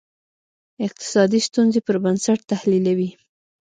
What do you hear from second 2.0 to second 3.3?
بنسټ تحلیلوي.